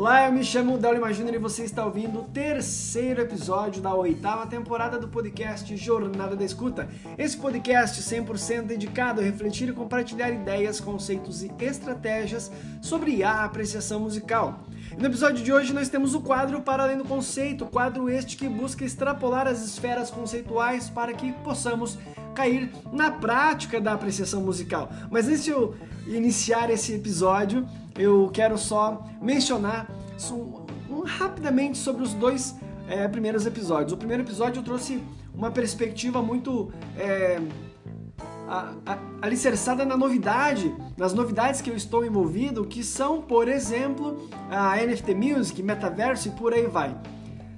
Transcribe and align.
Olá, 0.00 0.26
eu 0.26 0.32
me 0.32 0.42
chamo 0.42 0.78
Del 0.78 0.94
Imaginer 0.94 1.34
e 1.34 1.38
você 1.38 1.62
está 1.62 1.84
ouvindo 1.84 2.20
o 2.20 2.24
terceiro 2.24 3.20
episódio 3.20 3.82
da 3.82 3.94
oitava 3.94 4.46
temporada 4.46 4.98
do 4.98 5.08
podcast 5.08 5.76
Jornada 5.76 6.34
da 6.34 6.42
Escuta. 6.42 6.88
Esse 7.18 7.36
podcast 7.36 8.00
100% 8.00 8.62
dedicado 8.62 9.20
a 9.20 9.22
refletir 9.22 9.68
e 9.68 9.74
compartilhar 9.74 10.30
ideias, 10.30 10.80
conceitos 10.80 11.42
e 11.42 11.52
estratégias 11.60 12.50
sobre 12.80 13.22
a 13.22 13.44
apreciação 13.44 14.00
musical. 14.00 14.60
No 14.98 15.04
episódio 15.04 15.44
de 15.44 15.52
hoje 15.52 15.74
nós 15.74 15.90
temos 15.90 16.14
o 16.14 16.22
quadro 16.22 16.62
Para 16.62 16.84
Além 16.84 16.96
do 16.96 17.04
Conceito, 17.04 17.66
quadro 17.66 18.08
este 18.08 18.38
que 18.38 18.48
busca 18.48 18.86
extrapolar 18.86 19.46
as 19.46 19.62
esferas 19.62 20.10
conceituais 20.10 20.88
para 20.88 21.12
que 21.12 21.30
possamos 21.44 21.98
cair 22.34 22.70
na 22.90 23.10
prática 23.10 23.78
da 23.78 23.92
apreciação 23.92 24.40
musical. 24.40 24.90
Mas 25.10 25.28
antes 25.28 25.46
eu 25.46 25.74
iniciar 26.06 26.70
esse 26.70 26.94
episódio, 26.94 27.66
eu 27.98 28.30
quero 28.32 28.56
só 28.56 29.06
mencionar 29.20 29.88
um, 30.30 31.02
rapidamente 31.04 31.78
sobre 31.78 32.02
os 32.02 32.14
dois 32.14 32.54
é, 32.88 33.06
primeiros 33.08 33.46
episódios. 33.46 33.92
O 33.92 33.96
primeiro 33.96 34.22
episódio 34.22 34.60
eu 34.60 34.64
trouxe 34.64 35.02
uma 35.34 35.50
perspectiva 35.50 36.20
muito 36.22 36.72
é, 36.96 37.40
a, 38.48 38.74
a, 38.84 38.98
alicerçada 39.22 39.84
na 39.84 39.96
novidade, 39.96 40.74
nas 40.96 41.14
novidades 41.14 41.60
que 41.60 41.70
eu 41.70 41.76
estou 41.76 42.04
envolvido, 42.04 42.66
que 42.66 42.82
são, 42.82 43.22
por 43.22 43.48
exemplo, 43.48 44.28
a 44.50 44.76
NFT 44.76 45.14
Music, 45.14 45.62
Metaverso 45.62 46.28
e 46.28 46.30
por 46.32 46.52
aí 46.52 46.66
vai. 46.66 46.96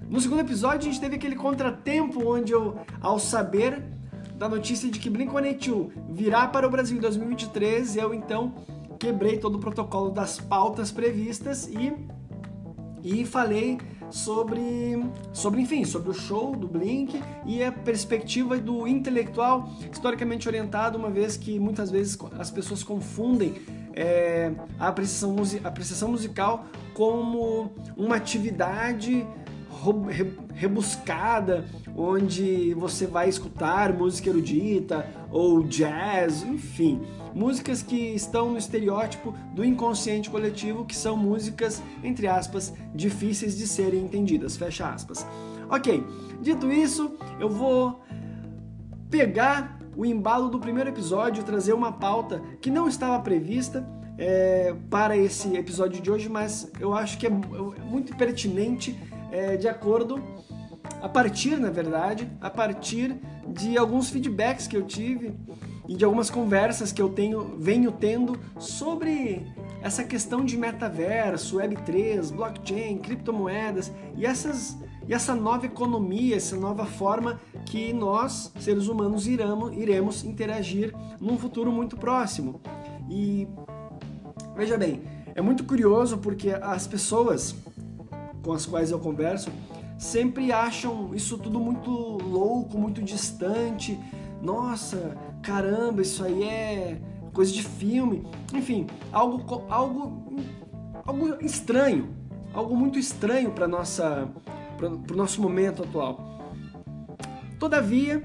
No 0.09 0.21
segundo 0.21 0.41
episódio 0.41 0.81
a 0.81 0.93
gente 0.93 1.01
teve 1.01 1.17
aquele 1.17 1.35
contratempo 1.35 2.23
onde 2.31 2.53
eu, 2.53 2.79
ao 3.01 3.19
saber 3.19 3.83
da 4.43 4.49
notícia 4.49 4.91
de 4.91 4.99
que 4.99 5.09
Blink-182 5.09 5.93
virá 6.11 6.49
para 6.49 6.67
o 6.67 6.71
Brasil 6.71 6.97
em 6.97 7.01
2023, 7.01 7.97
eu 7.97 8.13
então 8.13 8.53
quebrei 8.99 9.39
todo 9.39 9.55
o 9.55 9.59
protocolo 9.61 10.11
das 10.11 10.41
pautas 10.41 10.91
previstas 10.91 11.69
e 11.69 11.93
e 13.05 13.25
falei 13.25 13.79
sobre, 14.11 15.05
sobre, 15.33 15.61
enfim, 15.61 15.85
sobre 15.85 16.11
o 16.11 16.15
show 16.15 16.57
do 16.57 16.67
Blink 16.69 17.21
e 17.47 17.63
a 17.63 17.71
perspectiva 17.71 18.57
do 18.59 18.87
intelectual 18.87 19.69
historicamente 19.93 20.49
orientado, 20.49 20.99
uma 20.99 21.11
vez 21.11 21.37
que 21.37 21.59
muitas 21.59 21.91
vezes 21.91 22.19
as 22.39 22.51
pessoas 22.51 22.83
confundem 22.83 23.55
é, 23.95 24.53
a, 24.79 24.89
apreciação, 24.89 25.37
a 25.65 25.69
apreciação 25.69 26.11
musical 26.11 26.65
como 26.95 27.73
uma 27.97 28.17
atividade 28.17 29.27
rebuscada, 30.55 31.65
onde 31.97 32.73
você 32.75 33.07
vai 33.07 33.29
escutar 33.29 33.93
música 33.93 34.29
erudita 34.29 35.07
ou 35.31 35.63
jazz, 35.63 36.43
enfim, 36.43 37.01
músicas 37.35 37.83
que 37.83 37.97
estão 37.97 38.51
no 38.51 38.59
estereótipo 38.59 39.35
do 39.55 39.65
inconsciente 39.65 40.31
coletivo, 40.31 40.85
que 40.85 40.95
são 40.95 41.17
músicas, 41.17 41.83
entre 42.03 42.27
aspas, 42.27 42.73
difíceis 42.95 43.57
de 43.57 43.67
serem 43.67 44.05
entendidas, 44.05 44.57
fecha 44.57 44.89
aspas. 44.89 45.27
Ok, 45.69 46.05
dito 46.41 46.71
isso, 46.71 47.17
eu 47.41 47.49
vou 47.49 48.01
pegar 49.11 49.79
o 49.97 50.07
embalo 50.07 50.49
do 50.49 50.59
primeiro 50.59 50.91
episódio, 50.91 51.43
trazer 51.43 51.73
uma 51.73 51.93
pauta 51.93 52.43
que 52.61 52.71
não 52.71 52.89
estava 52.89 53.23
prevista 53.23 53.87
é, 54.17 54.75
para 54.91 55.17
esse 55.17 55.55
episódio 55.57 56.01
de 56.01 56.11
hoje, 56.11 56.29
mas 56.29 56.71
eu 56.79 56.95
acho 56.95 57.19
que 57.19 57.27
é, 57.27 57.31
é 57.31 57.85
muito 57.85 58.15
pertinente 58.17 58.99
é, 59.33 59.57
de 59.57 59.67
acordo, 59.67 60.23
a 61.01 61.09
partir, 61.09 61.59
na 61.59 61.71
verdade, 61.71 62.31
a 62.41 62.51
partir 62.51 63.17
de 63.49 63.77
alguns 63.77 64.11
feedbacks 64.11 64.67
que 64.69 64.77
eu 64.77 64.83
tive 64.83 65.35
e 65.89 65.97
de 65.97 66.05
algumas 66.05 66.31
conversas 66.31 66.93
que 66.93 67.03
eu 67.03 67.09
tenho, 67.09 67.57
venho 67.59 67.91
tendo 67.91 68.39
sobre 68.59 69.45
essa 69.83 70.05
questão 70.05 70.45
de 70.45 70.57
metaverso, 70.57 71.57
Web3, 71.57 72.33
blockchain, 72.33 72.99
criptomoedas 72.99 73.91
e 74.17 74.25
essas 74.25 74.79
e 75.09 75.13
essa 75.13 75.35
nova 75.35 75.67
economia, 75.67 76.37
essa 76.37 76.57
nova 76.57 76.87
forma 76.87 77.41
que 77.67 77.93
nós, 77.93 78.53
seres 78.61 78.87
humanos, 78.87 79.27
iramos, 79.27 79.77
iremos 79.77 80.25
interagir 80.25 80.95
num 81.21 81.37
futuro 81.37 81.73
muito 81.73 81.97
próximo. 81.97 82.61
E 83.11 83.49
veja 84.55 84.79
bem, 84.79 85.03
é 85.35 85.43
muito 85.43 85.65
curioso 85.65 86.19
porque 86.19 86.51
as 86.51 86.87
pessoas 86.87 87.55
com 88.43 88.53
as 88.53 88.67
quais 88.67 88.91
eu 88.91 88.99
converso 88.99 89.51
sempre 90.03 90.51
acham 90.51 91.15
isso 91.15 91.39
tudo 91.39 91.61
muito 91.61 91.91
louco, 91.91 92.77
muito 92.77 93.01
distante. 93.01 93.99
Nossa, 94.43 95.17
caramba, 95.41 96.03
isso 96.03 96.25
aí 96.25 96.43
é 96.43 97.01
coisa 97.33 97.53
de 97.53 97.63
filme. 97.63 98.27
Enfim, 98.53 98.89
algo 99.13 99.65
algo 99.71 100.35
algo 101.07 101.37
estranho, 101.41 102.09
algo 102.53 102.77
muito 102.77 102.99
estranho 102.99 103.53
para 103.53 103.69
nossa 103.69 104.29
para 104.77 105.15
o 105.15 105.17
nosso 105.17 105.41
momento 105.41 105.85
atual. 105.85 106.19
Todavia, 107.61 108.21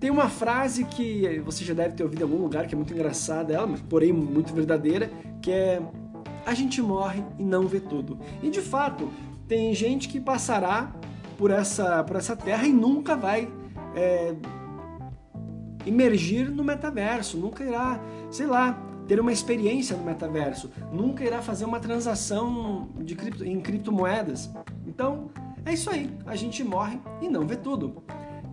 tem 0.00 0.10
uma 0.10 0.28
frase 0.28 0.84
que 0.84 1.38
você 1.44 1.64
já 1.64 1.72
deve 1.72 1.94
ter 1.94 2.02
ouvido 2.02 2.20
em 2.20 2.24
algum 2.24 2.42
lugar 2.42 2.66
que 2.66 2.74
é 2.74 2.76
muito 2.76 2.92
engraçada, 2.92 3.52
ela, 3.52 3.68
porém 3.88 4.12
muito 4.12 4.52
verdadeira, 4.52 5.08
que 5.40 5.52
é 5.52 5.80
a 6.44 6.54
gente 6.54 6.80
morre 6.80 7.22
e 7.38 7.44
não 7.44 7.66
vê 7.66 7.80
tudo. 7.80 8.18
E 8.42 8.50
de 8.50 8.60
fato, 8.60 9.10
tem 9.46 9.74
gente 9.74 10.08
que 10.08 10.20
passará 10.20 10.92
por 11.36 11.50
essa, 11.50 12.04
por 12.04 12.16
essa 12.16 12.36
terra 12.36 12.66
e 12.66 12.72
nunca 12.72 13.16
vai 13.16 13.50
é, 13.94 14.34
emergir 15.86 16.50
no 16.50 16.62
metaverso, 16.62 17.36
nunca 17.36 17.64
irá, 17.64 18.00
sei 18.30 18.46
lá, 18.46 18.78
ter 19.06 19.18
uma 19.18 19.32
experiência 19.32 19.96
no 19.96 20.04
metaverso, 20.04 20.70
nunca 20.92 21.24
irá 21.24 21.42
fazer 21.42 21.64
uma 21.64 21.80
transação 21.80 22.88
de 23.00 23.16
cripto, 23.16 23.44
em 23.44 23.60
criptomoedas. 23.60 24.50
Então, 24.86 25.30
é 25.64 25.72
isso 25.72 25.90
aí, 25.90 26.10
a 26.26 26.36
gente 26.36 26.62
morre 26.62 27.00
e 27.20 27.28
não 27.28 27.46
vê 27.46 27.56
tudo. 27.56 28.02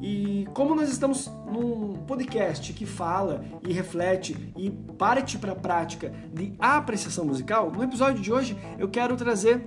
E 0.02 0.48
como 0.54 0.76
nós 0.76 0.90
estamos 0.90 1.32
num 1.52 1.96
podcast 2.06 2.72
que 2.74 2.86
fala 2.86 3.44
e 3.68 3.74
reflete 3.74 4.54
e 4.56 4.70
parte 4.70 5.38
para 5.38 5.54
a 5.54 5.56
prática 5.56 6.14
de 6.32 6.54
apreciação 6.60 7.26
musical, 7.26 7.72
no 7.72 7.84
episódio 7.84 8.22
de 8.22 8.32
hoje 8.32 8.58
eu 8.78 8.88
quero 8.88 9.16
trazer 9.16 9.66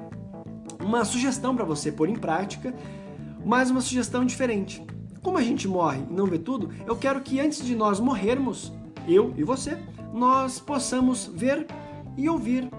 uma 0.80 1.04
sugestão 1.04 1.54
para 1.54 1.64
você 1.64 1.90
pôr 1.90 2.08
em 2.08 2.14
prática, 2.14 2.74
mas 3.44 3.70
uma 3.70 3.80
sugestão 3.80 4.24
diferente. 4.24 4.84
Como 5.20 5.36
a 5.36 5.42
gente 5.42 5.66
morre 5.66 6.02
e 6.08 6.12
não 6.12 6.26
vê 6.26 6.38
tudo, 6.38 6.70
eu 6.86 6.96
quero 6.96 7.20
que 7.20 7.40
antes 7.40 7.64
de 7.64 7.74
nós 7.74 7.98
morrermos, 7.98 8.72
eu 9.08 9.34
e 9.36 9.42
você, 9.42 9.78
nós 10.14 10.60
possamos 10.60 11.26
ver 11.26 11.66
e 12.16 12.28
ouvir 12.28 12.70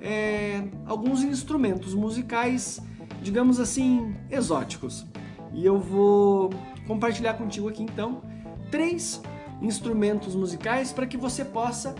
é, 0.00 0.64
alguns 0.86 1.22
instrumentos 1.22 1.92
musicais, 1.92 2.80
digamos 3.20 3.58
assim, 3.58 4.14
exóticos. 4.30 5.04
E 5.52 5.64
eu 5.64 5.78
vou 5.78 6.50
compartilhar 6.86 7.34
contigo 7.34 7.68
aqui 7.68 7.82
então 7.82 8.22
três 8.70 9.22
instrumentos 9.60 10.34
musicais 10.34 10.92
para 10.92 11.06
que 11.06 11.16
você 11.16 11.44
possa 11.44 11.94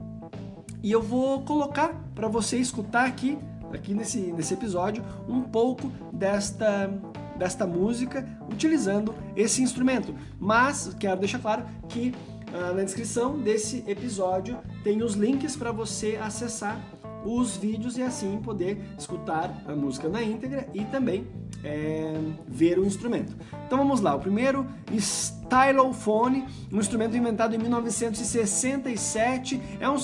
E 0.82 0.90
eu 0.90 1.02
vou 1.02 1.42
colocar 1.42 1.94
para 2.14 2.28
você 2.28 2.56
escutar 2.56 3.06
aqui 3.06 3.38
aqui 3.72 3.94
nesse, 3.94 4.18
nesse 4.18 4.54
episódio 4.54 5.04
um 5.28 5.42
pouco 5.42 5.92
desta, 6.12 6.88
desta 7.36 7.66
música 7.66 8.26
utilizando 8.50 9.14
esse 9.36 9.62
instrumento. 9.62 10.14
Mas 10.38 10.94
quero 10.98 11.20
deixar 11.20 11.38
claro 11.38 11.64
que 11.88 12.14
ah, 12.52 12.72
na 12.72 12.82
descrição 12.82 13.38
desse 13.38 13.84
episódio 13.86 14.58
tem 14.82 15.02
os 15.02 15.14
links 15.14 15.56
para 15.56 15.72
você 15.72 16.18
acessar 16.20 16.80
os 17.24 17.56
vídeos 17.56 17.98
e 17.98 18.02
assim 18.02 18.38
poder 18.38 18.80
escutar 18.98 19.62
a 19.66 19.74
música 19.74 20.08
na 20.08 20.22
íntegra 20.22 20.66
e 20.72 20.84
também 20.86 21.26
é, 21.64 22.14
ver 22.46 22.78
o 22.78 22.84
instrumento. 22.84 23.34
Então 23.66 23.78
vamos 23.78 24.00
lá, 24.00 24.14
o 24.14 24.20
primeiro, 24.20 24.66
stylophone, 24.92 26.46
um 26.72 26.78
instrumento 26.78 27.16
inventado 27.16 27.54
em 27.54 27.58
1967, 27.58 29.60
é 29.78 29.88
um 29.88 29.98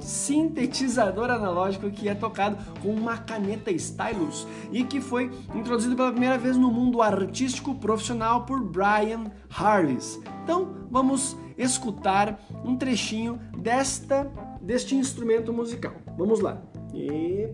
sintetizador 0.00 1.30
analógico 1.30 1.90
que 1.90 2.08
é 2.08 2.14
tocado 2.14 2.56
com 2.80 2.90
uma 2.90 3.18
caneta 3.18 3.70
stylus 3.72 4.46
e 4.70 4.84
que 4.84 5.00
foi 5.00 5.30
introduzido 5.54 5.96
pela 5.96 6.10
primeira 6.10 6.38
vez 6.38 6.56
no 6.56 6.70
mundo 6.70 7.02
artístico 7.02 7.74
profissional 7.74 8.44
por 8.44 8.62
Brian 8.62 9.24
Harris. 9.50 10.20
Então 10.44 10.74
vamos 10.90 11.36
escutar 11.56 12.40
um 12.64 12.76
trechinho 12.76 13.38
desta 13.58 14.30
deste 14.62 14.94
instrumento 14.94 15.52
musical. 15.52 15.92
Vamos 16.16 16.40
lá. 16.40 16.62
E 16.94 17.48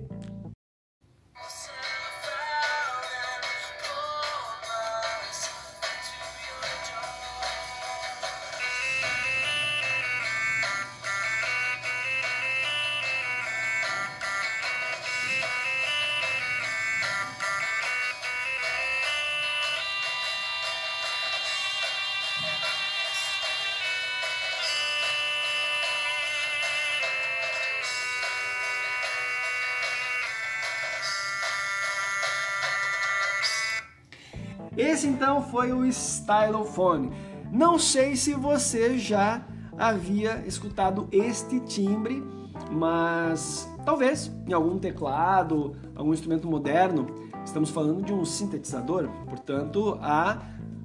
Esse 34.78 35.08
então 35.08 35.42
foi 35.42 35.72
o 35.72 35.84
Stylophone. 35.84 37.10
Não 37.50 37.80
sei 37.80 38.14
se 38.14 38.32
você 38.32 38.96
já 38.96 39.42
havia 39.76 40.44
escutado 40.46 41.08
este 41.10 41.58
timbre, 41.58 42.22
mas 42.70 43.69
talvez 43.84 44.30
em 44.46 44.52
algum 44.52 44.78
teclado, 44.78 45.75
algum 45.96 46.14
instrumento 46.14 46.48
moderno. 46.48 47.06
Estamos 47.44 47.70
falando 47.70 48.04
de 48.04 48.12
um 48.12 48.25
sintetizador, 48.25 49.08
portanto, 49.28 49.98
há, 50.00 50.38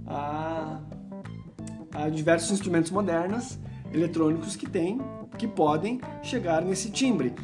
há, 0.08 0.80
há 1.94 2.10
diversos 2.10 2.50
instrumentos 2.50 2.90
modernos 2.90 3.60
eletrônicos 3.94 4.56
que 4.56 4.68
têm, 4.68 5.00
que 5.38 5.48
podem 5.48 6.02
chegar 6.24 6.64
nesse 6.64 6.90
timbre. 6.90 7.36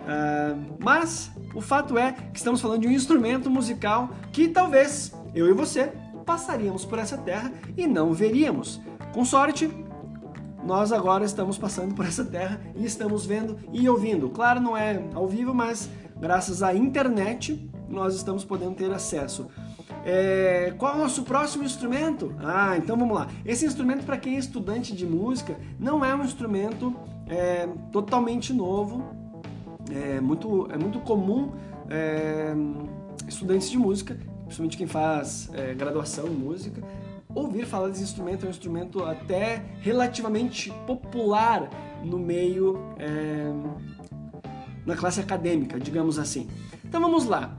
Uh, 0.00 0.76
mas 0.78 1.30
o 1.54 1.60
fato 1.60 1.98
é 1.98 2.12
que 2.12 2.38
estamos 2.38 2.60
falando 2.60 2.80
de 2.80 2.88
um 2.88 2.90
instrumento 2.90 3.50
musical 3.50 4.08
que 4.32 4.48
talvez 4.48 5.12
eu 5.34 5.48
e 5.48 5.52
você 5.52 5.92
passaríamos 6.24 6.84
por 6.84 6.98
essa 6.98 7.16
terra 7.16 7.52
e 7.76 7.86
não 7.86 8.12
veríamos. 8.12 8.80
Com 9.12 9.24
sorte, 9.24 9.68
nós 10.64 10.92
agora 10.92 11.24
estamos 11.24 11.58
passando 11.58 11.94
por 11.94 12.04
essa 12.04 12.24
terra 12.24 12.60
e 12.76 12.84
estamos 12.84 13.26
vendo 13.26 13.58
e 13.72 13.88
ouvindo. 13.88 14.28
Claro, 14.28 14.60
não 14.60 14.76
é 14.76 15.02
ao 15.14 15.26
vivo, 15.26 15.54
mas 15.54 15.88
graças 16.18 16.62
à 16.62 16.74
internet 16.74 17.68
nós 17.88 18.14
estamos 18.14 18.44
podendo 18.44 18.74
ter 18.74 18.92
acesso. 18.92 19.48
É, 20.04 20.72
qual 20.78 20.92
é 20.92 20.96
o 20.96 20.98
nosso 21.00 21.24
próximo 21.24 21.64
instrumento? 21.64 22.34
Ah, 22.38 22.76
então 22.76 22.96
vamos 22.96 23.14
lá. 23.14 23.28
Esse 23.44 23.66
instrumento, 23.66 24.04
para 24.04 24.16
quem 24.16 24.36
é 24.36 24.38
estudante 24.38 24.94
de 24.94 25.04
música, 25.04 25.58
não 25.78 26.04
é 26.04 26.14
um 26.14 26.22
instrumento 26.22 26.94
é, 27.26 27.68
totalmente 27.90 28.52
novo. 28.52 29.04
É 29.90 30.20
muito, 30.20 30.68
é 30.70 30.78
muito 30.78 31.00
comum 31.00 31.52
é, 31.88 32.54
estudantes 33.26 33.68
de 33.68 33.76
música 33.76 34.16
principalmente 34.50 34.76
quem 34.76 34.86
faz 34.88 35.48
é, 35.54 35.72
graduação 35.74 36.26
em 36.26 36.34
música, 36.34 36.82
ouvir 37.32 37.64
falar 37.64 37.86
desse 37.88 38.02
instrumento 38.02 38.44
é 38.44 38.48
um 38.48 38.50
instrumento 38.50 39.04
até 39.04 39.62
relativamente 39.80 40.72
popular 40.88 41.70
no 42.04 42.18
meio, 42.18 42.76
é, 42.98 43.48
na 44.84 44.96
classe 44.96 45.20
acadêmica, 45.20 45.78
digamos 45.78 46.18
assim. 46.18 46.48
Então 46.84 47.00
vamos 47.00 47.26
lá. 47.26 47.56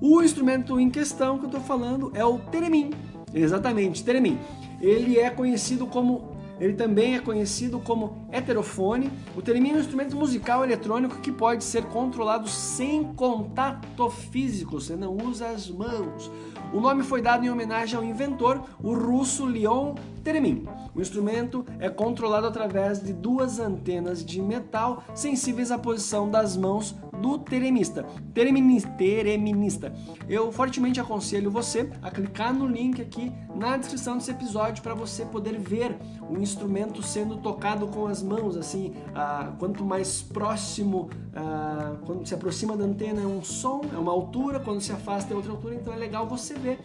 O 0.00 0.22
instrumento 0.22 0.80
em 0.80 0.88
questão 0.88 1.36
que 1.36 1.44
eu 1.44 1.48
estou 1.48 1.60
falando 1.60 2.10
é 2.14 2.24
o 2.24 2.38
teremin. 2.38 2.92
Exatamente, 3.34 4.02
teremin. 4.02 4.38
Ele 4.80 5.18
é 5.18 5.28
conhecido 5.28 5.86
como 5.86 6.35
ele 6.58 6.74
também 6.74 7.16
é 7.16 7.20
conhecido 7.20 7.78
como 7.78 8.26
heterofone. 8.32 9.10
O 9.36 9.42
teremin 9.42 9.70
é 9.70 9.74
um 9.74 9.80
instrumento 9.80 10.16
musical 10.16 10.64
eletrônico 10.64 11.20
que 11.20 11.30
pode 11.30 11.64
ser 11.64 11.84
controlado 11.84 12.48
sem 12.48 13.04
contato 13.14 14.08
físico, 14.08 14.80
você 14.80 14.96
não 14.96 15.16
usa 15.16 15.48
as 15.48 15.70
mãos. 15.70 16.30
O 16.72 16.80
nome 16.80 17.02
foi 17.04 17.22
dado 17.22 17.44
em 17.44 17.50
homenagem 17.50 17.96
ao 17.96 18.04
inventor, 18.04 18.62
o 18.82 18.92
russo 18.92 19.44
Leon 19.44 19.94
Teremin. 20.24 20.66
O 20.94 21.00
instrumento 21.00 21.64
é 21.78 21.88
controlado 21.88 22.46
através 22.46 23.00
de 23.00 23.12
duas 23.12 23.60
antenas 23.60 24.24
de 24.24 24.42
metal 24.42 25.04
sensíveis 25.14 25.70
à 25.70 25.78
posição 25.78 26.28
das 26.28 26.56
mãos 26.56 26.96
do 27.20 27.38
teremista. 27.38 28.04
Tereminista. 28.32 29.92
Eu 30.28 30.50
fortemente 30.52 31.00
aconselho 31.00 31.50
você 31.50 31.90
a 32.02 32.10
clicar 32.10 32.54
no 32.54 32.66
link 32.66 33.00
aqui 33.00 33.32
na 33.54 33.76
descrição 33.76 34.16
desse 34.16 34.30
episódio 34.30 34.82
para 34.82 34.94
você 34.94 35.24
poder 35.24 35.58
ver 35.58 35.96
o 36.28 36.36
instrumento 36.38 37.02
sendo 37.02 37.36
tocado 37.38 37.86
com 37.88 38.06
as 38.06 38.22
mãos, 38.22 38.56
assim, 38.56 38.92
ah, 39.14 39.52
quanto 39.58 39.84
mais 39.84 40.22
próximo, 40.22 41.08
ah, 41.34 41.96
quando 42.04 42.26
se 42.26 42.34
aproxima 42.34 42.76
da 42.76 42.84
antena 42.84 43.22
é 43.22 43.26
um 43.26 43.42
som, 43.42 43.80
é 43.92 43.96
uma 43.96 44.12
altura, 44.12 44.60
quando 44.60 44.80
se 44.80 44.92
afasta 44.92 45.32
é 45.32 45.36
outra 45.36 45.52
altura, 45.52 45.74
então 45.74 45.92
é 45.92 45.96
legal 45.96 46.26
você 46.26 46.54
ver, 46.54 46.80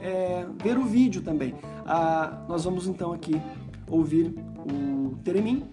é, 0.00 0.46
ver 0.62 0.78
o 0.78 0.84
vídeo 0.84 1.22
também. 1.22 1.54
Ah, 1.84 2.44
nós 2.48 2.64
vamos 2.64 2.86
então 2.86 3.12
aqui 3.12 3.40
ouvir 3.90 4.34
o 4.64 5.16
Teremin 5.22 5.64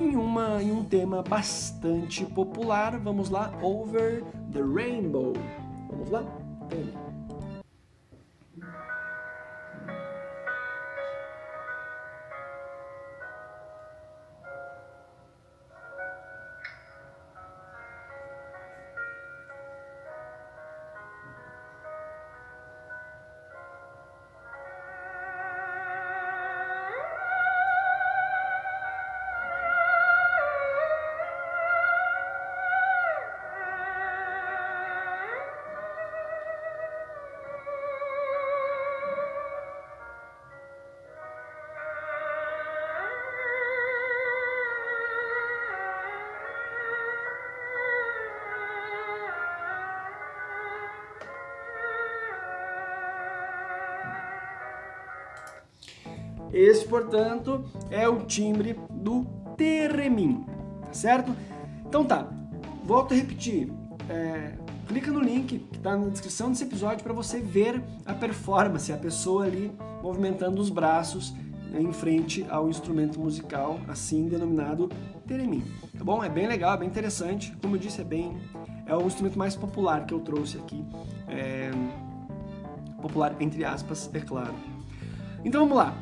em, 0.00 0.16
uma, 0.16 0.62
em 0.62 0.70
um 0.70 0.84
tema 0.84 1.22
bastante 1.22 2.24
popular. 2.24 2.98
Vamos 2.98 3.30
lá, 3.30 3.52
Over 3.62 4.24
the 4.52 4.60
Rainbow. 4.60 5.32
Vamos 5.90 6.10
lá? 6.10 6.24
Teremin. 6.68 7.07
Esse, 56.52 56.86
portanto, 56.86 57.64
é 57.90 58.08
o 58.08 58.24
timbre 58.24 58.78
do 58.90 59.24
Teremin, 59.56 60.44
tá 60.84 60.92
certo? 60.92 61.34
Então 61.86 62.04
tá, 62.04 62.28
volto 62.84 63.12
a 63.12 63.16
repetir. 63.16 63.72
É, 64.08 64.54
clica 64.86 65.10
no 65.10 65.20
link 65.20 65.58
que 65.58 65.76
está 65.76 65.96
na 65.96 66.08
descrição 66.08 66.48
desse 66.50 66.64
episódio 66.64 67.04
para 67.04 67.12
você 67.12 67.40
ver 67.40 67.82
a 68.06 68.14
performance, 68.14 68.92
a 68.92 68.96
pessoa 68.96 69.44
ali 69.44 69.70
movimentando 70.02 70.60
os 70.60 70.70
braços 70.70 71.34
em 71.78 71.92
frente 71.92 72.46
ao 72.48 72.70
instrumento 72.70 73.20
musical, 73.20 73.78
assim 73.88 74.26
denominado 74.28 74.88
Teremin. 75.26 75.62
Tá 75.96 76.02
bom? 76.02 76.24
É 76.24 76.28
bem 76.28 76.46
legal, 76.46 76.74
é 76.74 76.78
bem 76.78 76.88
interessante. 76.88 77.54
Como 77.60 77.76
eu 77.76 77.80
disse, 77.80 78.00
é 78.00 78.04
bem 78.04 78.36
é 78.86 78.96
o 78.96 79.06
instrumento 79.06 79.38
mais 79.38 79.54
popular 79.54 80.06
que 80.06 80.14
eu 80.14 80.20
trouxe 80.20 80.56
aqui. 80.56 80.82
É, 81.28 81.70
popular 83.02 83.36
entre 83.38 83.64
aspas, 83.64 84.10
é 84.14 84.20
claro. 84.20 84.54
Então 85.44 85.60
vamos 85.62 85.76
lá. 85.76 85.94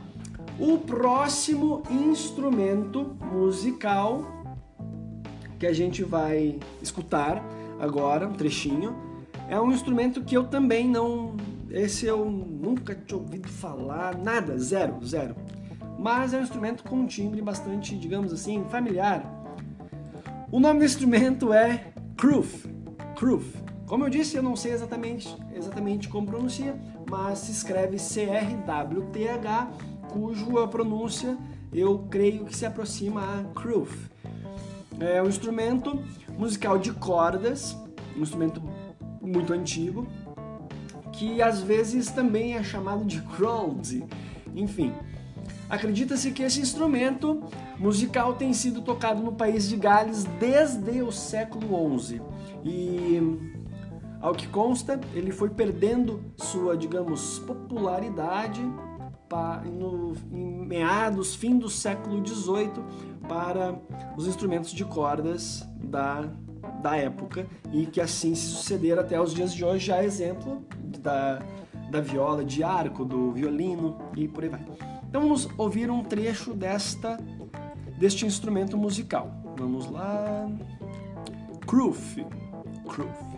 O 0.59 0.79
próximo 0.79 1.83
instrumento 1.91 3.15
musical 3.31 4.25
que 5.59 5.67
a 5.67 5.73
gente 5.73 6.03
vai 6.03 6.59
escutar 6.83 7.45
agora, 7.79 8.27
um 8.27 8.33
trechinho, 8.33 8.97
é 9.49 9.61
um 9.61 9.71
instrumento 9.71 10.23
que 10.23 10.35
eu 10.35 10.45
também 10.45 10.89
não. 10.89 11.37
Esse 11.71 12.07
eu 12.07 12.25
nunca 12.25 12.95
tinha 12.95 13.21
ouvido 13.21 13.49
falar, 13.49 14.17
nada, 14.17 14.59
zero, 14.59 15.05
zero. 15.05 15.37
Mas 15.99 16.33
é 16.33 16.39
um 16.39 16.43
instrumento 16.43 16.85
com 16.85 16.97
um 16.97 17.07
timbre 17.07 17.43
bastante, 17.43 17.97
digamos 17.97 18.33
assim, 18.33 18.65
familiar. 18.71 19.25
O 20.51 20.59
nome 20.59 20.79
do 20.79 20.85
instrumento 20.87 21.53
é 21.53 21.93
Kruf. 22.17 22.67
Kruf. 23.15 23.57
Como 23.87 24.05
eu 24.05 24.11
disse, 24.11 24.37
eu 24.37 24.43
não 24.43 24.57
sei 24.57 24.73
exatamente, 24.73 25.29
exatamente 25.55 26.09
como 26.09 26.27
pronuncia, 26.27 26.75
mas 27.09 27.41
se 27.41 27.53
escreve 27.53 27.99
C-R-W-T-H, 27.99 29.71
cuja 30.11 30.67
pronúncia 30.69 31.37
eu 31.73 32.07
creio 32.11 32.45
que 32.45 32.57
se 32.57 32.65
aproxima 32.65 33.21
a 33.21 33.45
Cruf. 33.55 34.09
É 34.99 35.23
um 35.23 35.27
instrumento 35.27 36.03
musical 36.39 36.79
de 36.79 36.93
cordas, 36.93 37.77
um 38.17 38.23
instrumento 38.23 38.63
muito 39.21 39.53
antigo, 39.53 40.07
que 41.13 41.43
às 41.43 41.61
vezes 41.61 42.11
também 42.11 42.55
é 42.55 42.63
chamado 42.63 43.05
de 43.05 43.21
crowd. 43.23 44.05
Enfim, 44.55 44.93
acredita-se 45.69 46.31
que 46.31 46.43
esse 46.43 46.61
instrumento 46.61 47.43
musical 47.79 48.35
tem 48.35 48.53
sido 48.53 48.81
tocado 48.81 49.23
no 49.23 49.33
país 49.33 49.69
de 49.69 49.77
Gales 49.77 50.25
desde 50.39 51.03
o 51.03 51.13
século 51.13 51.99
XI. 51.99 52.23
E 52.65 53.21
ao 54.21 54.35
que 54.35 54.49
consta, 54.49 54.99
ele 55.15 55.31
foi 55.31 55.51
perdendo 55.51 56.23
sua, 56.37 56.77
digamos, 56.77 57.39
popularidade 57.41 58.63
no, 59.65 60.15
em 60.33 60.67
meados, 60.67 61.35
fim 61.35 61.59
do 61.59 61.69
século 61.69 62.25
XVIII, 62.27 62.85
para 63.29 63.75
os 64.17 64.27
instrumentos 64.27 64.71
de 64.71 64.85
cordas 64.85 65.67
da, 65.83 66.31
da 66.83 66.97
época 66.97 67.47
e 67.73 67.87
que 67.87 68.01
assim 68.01 68.35
se 68.35 68.47
sucederam 68.47 69.03
até 69.03 69.21
os 69.21 69.35
dias 69.35 69.53
de 69.53 69.65
hoje, 69.65 69.87
já 69.87 70.03
exemplo 70.03 70.65
da, 71.01 71.43
da 71.91 72.01
viola, 72.01 72.45
de 72.45 72.63
arco, 72.63 73.05
do 73.05 73.33
violino 73.33 73.99
e 74.17 74.29
por 74.29 74.45
aí 74.45 74.51
vai. 74.51 74.61
Então 75.09 75.21
vamos 75.21 75.49
ouvir 75.57 75.91
um 75.91 76.03
trecho 76.03 76.53
desta 76.53 77.19
deste 77.99 78.27
instrumento 78.27 78.77
musical. 78.77 79.31
Vamos 79.57 79.91
lá. 79.91 80.49
Cruf. 81.67 82.25
Cruf. 82.87 83.36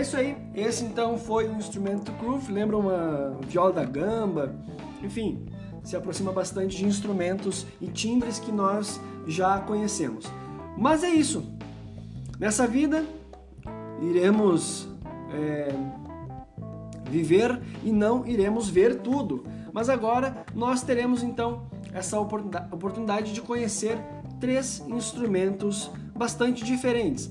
É 0.00 0.02
isso 0.02 0.16
aí. 0.16 0.34
Esse 0.54 0.82
então 0.82 1.18
foi 1.18 1.46
um 1.46 1.58
instrumento 1.58 2.10
groove, 2.12 2.50
lembra 2.50 2.74
uma 2.74 3.36
viola 3.46 3.70
da 3.70 3.84
gamba, 3.84 4.54
enfim, 5.02 5.44
se 5.84 5.94
aproxima 5.94 6.32
bastante 6.32 6.74
de 6.78 6.86
instrumentos 6.86 7.66
e 7.82 7.86
timbres 7.86 8.38
que 8.38 8.50
nós 8.50 8.98
já 9.26 9.60
conhecemos. 9.60 10.24
Mas 10.74 11.04
é 11.04 11.10
isso. 11.10 11.44
Nessa 12.38 12.66
vida 12.66 13.04
iremos 14.00 14.88
é, 15.34 15.68
viver 17.10 17.60
e 17.84 17.92
não 17.92 18.26
iremos 18.26 18.70
ver 18.70 19.00
tudo. 19.02 19.44
Mas 19.70 19.90
agora 19.90 20.46
nós 20.54 20.82
teremos 20.82 21.22
então 21.22 21.66
essa 21.92 22.18
oportunidade 22.18 23.34
de 23.34 23.42
conhecer 23.42 23.98
três 24.40 24.82
instrumentos 24.88 25.90
bastante 26.16 26.64
diferentes. 26.64 27.28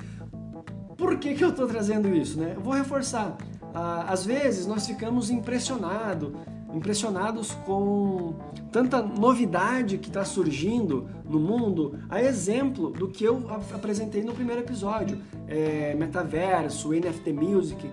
Por 1.00 1.18
que, 1.18 1.34
que 1.34 1.44
eu 1.44 1.50
estou 1.50 1.66
trazendo 1.66 2.14
isso? 2.14 2.38
Né? 2.38 2.54
Eu 2.58 2.62
vou 2.62 2.74
reforçar. 2.74 3.38
Ah, 3.74 4.08
às 4.10 4.26
vezes 4.26 4.68
nós 4.68 4.86
ficamos 4.86 5.30
impressionado, 5.30 6.36
impressionados 6.74 7.54
com 7.66 8.36
tanta 8.70 9.02
novidade 9.02 9.98
que 9.98 10.10
está 10.10 10.26
surgindo 10.26 11.10
no 11.24 11.40
mundo, 11.40 11.98
a 12.10 12.22
exemplo 12.22 12.90
do 12.90 13.08
que 13.08 13.24
eu 13.24 13.50
apresentei 13.74 14.22
no 14.24 14.34
primeiro 14.34 14.62
episódio, 14.62 15.22
é, 15.48 15.96
metaverso, 15.96 16.90
NFT 16.90 17.32
Music. 17.32 17.90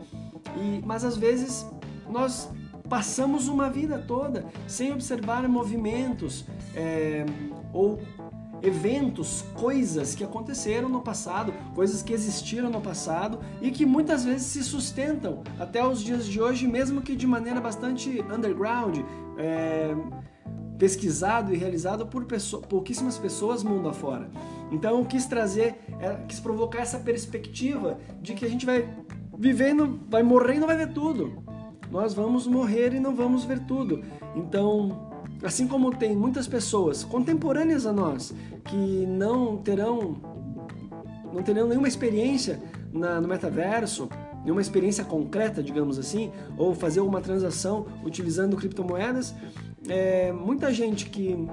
E, 0.57 0.83
mas 0.85 1.05
às 1.05 1.17
vezes 1.17 1.65
nós 2.11 2.51
passamos 2.89 3.47
uma 3.47 3.71
vida 3.71 3.99
toda 3.99 4.45
sem 4.67 4.93
observar 4.93 5.49
movimentos 5.49 6.45
é, 6.75 7.25
ou 7.73 8.01
eventos, 8.63 9.45
coisas 9.55 10.15
que 10.15 10.25
aconteceram 10.25 10.89
no 10.89 11.01
passado, 11.01 11.53
coisas 11.75 12.03
que 12.03 12.13
existiram 12.13 12.71
no 12.71 12.81
passado 12.81 13.41
e 13.61 13.71
que 13.71 13.85
muitas 13.85 14.25
vezes 14.25 14.47
se 14.47 14.63
sustentam 14.63 15.43
até 15.59 15.87
os 15.87 16.03
dias 16.03 16.27
de 16.27 16.41
hoje, 16.41 16.67
mesmo 16.67 17.03
que 17.03 17.15
de 17.15 17.27
maneira 17.27 17.61
bastante 17.61 18.23
underground, 18.33 18.99
é, 19.39 19.95
pesquisado 20.79 21.55
e 21.55 21.57
realizado 21.57 22.07
por 22.07 22.25
pessoa, 22.25 22.63
pouquíssimas 22.63 23.19
pessoas 23.19 23.63
mundo 23.63 23.89
afora. 23.89 24.31
Então 24.71 24.99
eu 24.99 25.05
quis 25.05 25.27
trazer, 25.27 25.79
é, 26.01 26.15
quis 26.27 26.41
provocar 26.41 26.81
essa 26.81 26.99
perspectiva 26.99 27.99
de 28.21 28.35
que 28.35 28.45
a 28.45 28.49
gente 28.49 28.67
vai 28.67 28.89
vivendo, 29.39 30.01
vai 30.09 30.23
morrer 30.23 30.57
e 30.57 30.59
não 30.59 30.67
vai 30.67 30.77
ver 30.77 30.93
tudo. 30.93 31.45
Nós 31.91 32.15
vamos 32.15 32.47
morrer 32.47 32.95
e 32.95 33.01
não 33.01 33.15
vamos 33.15 33.45
ver 33.45 33.61
tudo. 33.61 34.03
Então 34.35 35.06
Assim 35.43 35.67
como 35.67 35.95
tem 35.95 36.17
muitas 36.17 36.49
pessoas 36.49 37.05
contemporâneas 37.05 37.87
a 37.87 37.93
nós 37.93 38.35
que 38.65 39.07
não 39.07 39.57
terão 39.59 40.17
não 41.33 41.43
terão 41.43 41.69
nenhuma 41.69 41.89
experiência 41.89 42.63
na, 42.91 43.21
no 43.21 43.29
metaverso, 43.29 44.09
nenhuma 44.43 44.61
experiência 44.61 45.05
concreta, 45.05 45.63
digamos 45.63 45.99
assim, 45.99 46.33
ou 46.57 46.75
fazer 46.75 47.01
uma 47.01 47.21
transação 47.21 47.87
utilizando 48.05 48.57
criptomoedas, 48.57 49.35
é, 49.87 50.33
muita 50.33 50.73
gente 50.73 51.07
que 51.07 51.47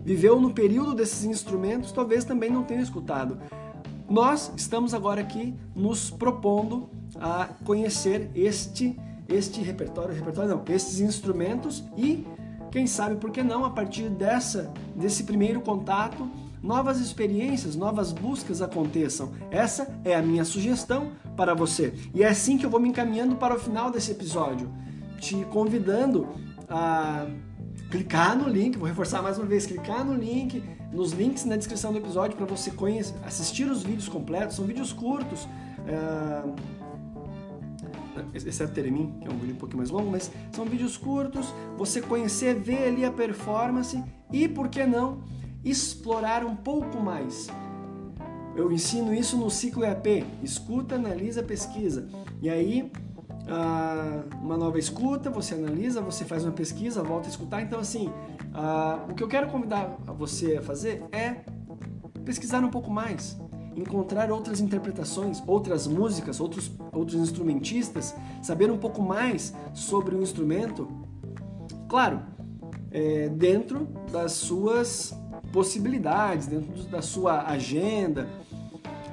viveu 0.00 0.38
no 0.38 0.52
período 0.52 0.94
desses 0.94 1.24
instrumentos 1.24 1.92
talvez 1.92 2.24
também 2.24 2.50
não 2.50 2.62
tenha 2.62 2.82
escutado. 2.82 3.38
Nós 4.08 4.52
estamos 4.54 4.92
agora 4.92 5.22
aqui 5.22 5.54
nos 5.74 6.10
propondo 6.10 6.90
a 7.16 7.48
conhecer 7.64 8.30
este 8.34 8.98
este 9.26 9.62
repertório, 9.62 10.14
repertório 10.14 10.50
não, 10.50 10.62
estes 10.68 11.00
instrumentos 11.00 11.82
e 11.96 12.26
quem 12.74 12.88
sabe 12.88 13.14
por 13.14 13.30
que 13.30 13.40
não 13.40 13.64
a 13.64 13.70
partir 13.70 14.08
dessa 14.08 14.74
desse 14.96 15.22
primeiro 15.22 15.60
contato 15.60 16.28
novas 16.60 16.98
experiências, 16.98 17.76
novas 17.76 18.10
buscas 18.10 18.60
aconteçam. 18.60 19.32
Essa 19.48 19.86
é 20.04 20.16
a 20.16 20.20
minha 20.20 20.44
sugestão 20.44 21.12
para 21.36 21.54
você. 21.54 21.94
E 22.12 22.24
é 22.24 22.28
assim 22.28 22.58
que 22.58 22.66
eu 22.66 22.70
vou 22.70 22.80
me 22.80 22.88
encaminhando 22.88 23.36
para 23.36 23.54
o 23.54 23.60
final 23.60 23.92
desse 23.92 24.10
episódio, 24.10 24.68
te 25.20 25.36
convidando 25.52 26.26
a 26.68 27.26
clicar 27.92 28.36
no 28.36 28.48
link, 28.48 28.76
vou 28.76 28.88
reforçar 28.88 29.22
mais 29.22 29.38
uma 29.38 29.46
vez, 29.46 29.66
clicar 29.66 30.04
no 30.04 30.14
link, 30.14 30.60
nos 30.90 31.12
links 31.12 31.44
na 31.44 31.56
descrição 31.56 31.92
do 31.92 31.98
episódio 31.98 32.36
para 32.36 32.46
você 32.46 32.72
conhecer, 32.72 33.14
assistir 33.24 33.70
os 33.70 33.84
vídeos 33.84 34.08
completos, 34.08 34.56
são 34.56 34.64
vídeos 34.64 34.92
curtos. 34.92 35.44
Uh 35.44 36.83
exceto 38.34 38.72
Teremin, 38.72 39.18
que 39.20 39.28
é 39.28 39.30
um 39.30 39.38
vídeo 39.38 39.54
um 39.54 39.58
pouquinho 39.58 39.78
mais 39.78 39.90
longo, 39.90 40.10
mas 40.10 40.30
são 40.52 40.64
vídeos 40.64 40.96
curtos, 40.96 41.52
você 41.76 42.00
conhecer, 42.00 42.54
ver 42.54 42.88
ali 42.88 43.04
a 43.04 43.10
performance 43.10 44.02
e, 44.32 44.48
por 44.48 44.68
que 44.68 44.84
não, 44.86 45.22
explorar 45.64 46.44
um 46.44 46.54
pouco 46.56 47.00
mais. 47.00 47.48
Eu 48.56 48.70
ensino 48.70 49.12
isso 49.12 49.36
no 49.36 49.50
ciclo 49.50 49.84
EAP, 49.84 50.24
escuta, 50.42 50.94
analisa, 50.94 51.42
pesquisa. 51.42 52.08
E 52.40 52.48
aí, 52.48 52.92
uma 54.40 54.56
nova 54.56 54.78
escuta, 54.78 55.28
você 55.28 55.54
analisa, 55.54 56.00
você 56.00 56.24
faz 56.24 56.44
uma 56.44 56.52
pesquisa, 56.52 57.02
volta 57.02 57.26
a 57.26 57.30
escutar. 57.30 57.62
Então, 57.62 57.80
assim, 57.80 58.10
o 59.08 59.14
que 59.14 59.22
eu 59.22 59.28
quero 59.28 59.48
convidar 59.48 59.98
você 60.16 60.56
a 60.58 60.62
fazer 60.62 61.02
é 61.10 61.44
pesquisar 62.24 62.64
um 62.64 62.70
pouco 62.70 62.90
mais, 62.90 63.36
encontrar 63.76 64.30
outras 64.30 64.60
interpretações, 64.60 65.42
outras 65.46 65.86
músicas, 65.86 66.40
outros, 66.40 66.70
outros 66.92 67.20
instrumentistas, 67.20 68.14
saber 68.42 68.70
um 68.70 68.78
pouco 68.78 69.02
mais 69.02 69.54
sobre 69.72 70.14
o 70.14 70.22
instrumento, 70.22 70.88
claro, 71.88 72.22
é, 72.90 73.28
dentro 73.28 73.88
das 74.12 74.32
suas 74.32 75.14
possibilidades, 75.52 76.46
dentro 76.46 76.84
da 76.84 77.02
sua 77.02 77.44
agenda, 77.44 78.28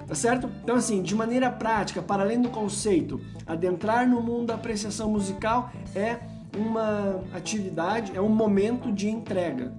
tá 0.08 0.15
certo? 0.15 0.50
Então, 0.63 0.75
assim, 0.75 1.01
de 1.01 1.15
maneira 1.15 1.50
prática, 1.50 2.01
para 2.01 2.24
além 2.24 2.41
do 2.41 2.50
conceito, 2.50 3.20
adentrar 3.46 4.08
no 4.08 4.22
mundo 4.22 4.48
da 4.48 4.56
apreciação 4.56 5.10
musical 5.10 5.72
é 5.96 6.20
uma 6.58 7.24
atividade, 7.34 8.12
é 8.15 8.22
um 8.22 8.30
momento 8.30 8.91
de 8.91 9.10
entrega 9.10 9.72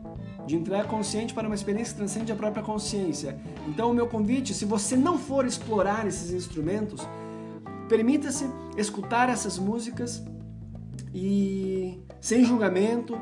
de 0.47 0.57
entrega 0.57 0.85
consciente 0.85 1.33
para 1.33 1.47
uma 1.47 1.55
experiência 1.55 1.93
que 1.93 1.99
transcende 1.99 2.33
a 2.33 2.37
própria 2.37 2.63
consciência. 2.63 3.39
Então, 3.67 3.91
o 3.91 3.95
meu 3.95 4.07
convite, 4.07 4.55
se 4.55 4.65
você 4.65 4.97
não 4.97 5.19
for 5.19 5.47
explorar 5.47 6.07
esses 6.07 6.33
instrumentos, 6.33 7.07
permita-se 7.89 8.49
escutar 8.77 9.29
essas 9.29 9.59
músicas 9.59 10.23
e 11.15 12.01
sem 12.21 12.45
julgamento, 12.45 13.17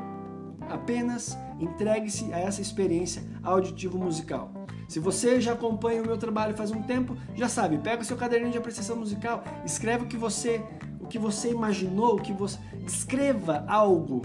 apenas 0.69 1.37
entregue-se 1.59 2.33
a 2.33 2.39
essa 2.39 2.61
experiência 2.61 3.23
auditivo 3.43 3.97
musical. 3.97 4.51
Se 4.87 4.99
você 4.99 5.39
já 5.39 5.53
acompanha 5.53 6.01
o 6.01 6.05
meu 6.05 6.17
trabalho 6.17 6.55
faz 6.55 6.71
um 6.71 6.81
tempo, 6.81 7.15
já 7.35 7.47
sabe, 7.47 7.77
pega 7.77 8.01
o 8.01 8.05
seu 8.05 8.17
caderninho 8.17 8.51
de 8.51 8.57
apreciação 8.57 8.95
musical, 8.95 9.43
escreve 9.65 10.03
o 10.03 10.07
que 10.07 10.17
você, 10.17 10.61
o 10.99 11.07
que 11.07 11.17
você 11.17 11.51
imaginou, 11.51 12.15
o 12.15 12.21
que 12.21 12.33
você 12.33 12.57
escreva 12.85 13.63
algo, 13.67 14.21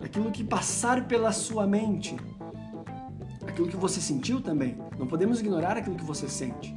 aquilo 0.00 0.30
que 0.30 0.44
passar 0.44 1.08
pela 1.08 1.32
sua 1.32 1.66
mente, 1.66 2.16
aquilo 3.54 3.68
que 3.68 3.76
você 3.76 4.00
sentiu 4.00 4.40
também. 4.40 4.76
Não 4.98 5.06
podemos 5.06 5.40
ignorar 5.40 5.76
aquilo 5.76 5.94
que 5.94 6.04
você 6.04 6.28
sente. 6.28 6.76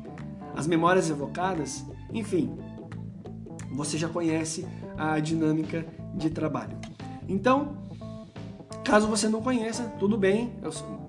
As 0.55 0.67
memórias 0.67 1.09
evocadas, 1.09 1.83
enfim, 2.13 2.55
você 3.71 3.97
já 3.97 4.07
conhece 4.07 4.65
a 4.95 5.19
dinâmica 5.19 5.85
de 6.13 6.29
trabalho. 6.29 6.77
Então, 7.27 7.85
Caso 8.83 9.05
você 9.05 9.27
não 9.27 9.41
conheça, 9.41 9.83
tudo 9.99 10.17
bem, 10.17 10.53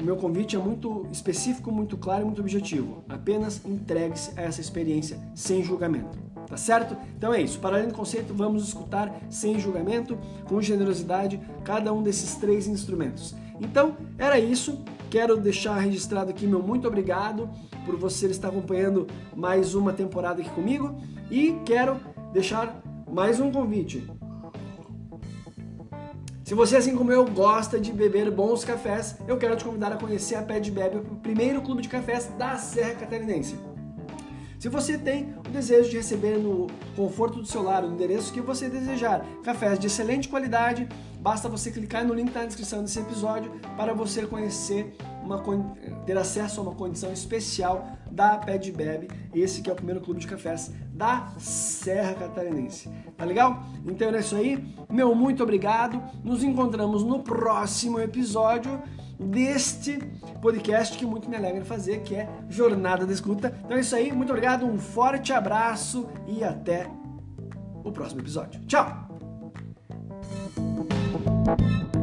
o 0.00 0.02
meu 0.02 0.16
convite 0.16 0.56
é 0.56 0.58
muito 0.58 1.06
específico, 1.12 1.70
muito 1.70 1.96
claro 1.96 2.22
e 2.22 2.25
muito 2.25 2.40
objetivo. 2.40 3.04
Apenas 3.08 3.64
entregue-se 3.64 4.32
a 4.37 4.42
essa 4.42 4.60
experiência 4.60 5.16
sem 5.32 5.62
julgamento. 5.62 6.18
Tá 6.48 6.56
certo? 6.56 6.96
Então 7.16 7.32
é 7.32 7.40
isso. 7.40 7.60
Para 7.60 7.76
além 7.76 7.87
do 7.87 7.94
conceito, 7.94 8.34
vamos 8.34 8.66
escutar 8.66 9.14
sem 9.30 9.60
julgamento, 9.60 10.18
com 10.48 10.60
generosidade, 10.60 11.40
cada 11.62 11.92
um 11.92 12.02
desses 12.02 12.34
três 12.34 12.66
instrumentos. 12.66 13.37
Então, 13.60 13.96
era 14.18 14.40
isso. 14.40 14.82
Quero 15.11 15.38
deixar 15.38 15.79
registrado 15.79 16.31
aqui 16.31 16.47
meu 16.47 16.62
muito 16.62 16.87
obrigado 16.87 17.49
por 17.87 17.97
você 17.97 18.27
estar 18.27 18.49
acompanhando 18.49 19.07
mais 19.35 19.75
uma 19.75 19.93
temporada 19.93 20.43
aqui 20.43 20.50
comigo 20.50 21.00
e 21.31 21.57
quero 21.65 21.99
deixar 22.33 22.83
mais 23.11 23.41
um 23.41 23.50
convite. 23.50 24.07
Se 26.45 26.55
você, 26.55 26.77
assim 26.77 26.97
como 26.97 27.12
eu, 27.12 27.27
gosta 27.27 27.79
de 27.79 27.93
beber 27.93 28.31
bons 28.31 28.65
cafés, 28.65 29.17
eu 29.27 29.37
quero 29.37 29.57
te 29.57 29.65
convidar 29.65 29.93
a 29.93 29.97
conhecer 29.97 30.35
a 30.35 30.43
Pé 30.43 30.59
de 30.61 30.71
Bebe, 30.71 30.97
o 30.97 31.17
primeiro 31.17 31.61
clube 31.61 31.83
de 31.83 31.88
cafés 31.88 32.31
da 32.38 32.57
Serra 32.57 32.95
Catarinense. 32.95 33.55
Se 34.59 34.69
você 34.69 34.99
tem 34.99 35.35
o 35.47 35.50
desejo 35.50 35.88
de 35.91 35.99
receber 35.99 36.37
no 36.37 36.67
conforto 36.97 37.38
do 37.38 37.47
seu 37.47 37.62
lar, 37.62 37.83
no 37.83 37.95
endereço 37.95 38.33
que 38.33 38.41
você 38.41 38.69
desejar, 38.69 39.25
cafés 39.45 39.79
de 39.79 39.87
excelente 39.87 40.29
qualidade, 40.29 40.88
basta 41.20 41.48
você 41.48 41.70
clicar 41.70 42.04
no 42.04 42.14
link 42.14 42.32
na 42.34 42.44
descrição 42.44 42.82
desse 42.82 42.98
episódio 42.98 43.52
para 43.76 43.92
você 43.92 44.26
conhecer 44.26 44.96
uma, 45.22 45.42
ter 46.06 46.16
acesso 46.16 46.60
a 46.60 46.62
uma 46.62 46.75
condição 46.75 47.12
especial 47.12 47.87
da 48.10 48.38
Ped 48.38 48.72
Bebe, 48.72 49.08
esse 49.34 49.60
que 49.62 49.68
é 49.68 49.72
o 49.72 49.76
primeiro 49.76 50.00
clube 50.00 50.20
de 50.20 50.26
cafés 50.26 50.72
da 50.92 51.28
Serra 51.38 52.14
Catarinense. 52.14 52.88
Tá 53.16 53.25
legal? 53.25 53.62
Então 53.87 54.08
é 54.08 54.20
isso 54.20 54.37
aí. 54.37 54.75
Meu 54.90 55.14
muito 55.14 55.42
obrigado. 55.42 56.02
Nos 56.25 56.42
encontramos 56.42 57.04
no 57.04 57.20
próximo 57.22 58.00
episódio 58.00 58.80
deste 59.18 59.98
podcast 60.40 60.96
que 60.96 61.04
muito 61.04 61.28
me 61.28 61.37
alegra 61.37 61.64
fazer, 61.64 62.02
que 62.02 62.14
é 62.14 62.28
Jornada 62.48 63.04
da 63.04 63.12
Escuta. 63.12 63.56
Então 63.64 63.76
é 63.76 63.80
isso 63.80 63.94
aí. 63.94 64.12
Muito 64.12 64.30
obrigado, 64.30 64.64
um 64.64 64.78
forte 64.78 65.32
abraço 65.32 66.08
e 66.26 66.42
até 66.42 66.88
o 67.84 67.92
próximo 67.92 68.20
episódio. 68.20 68.60
Tchau! 68.66 69.08
Bye. 71.57 71.98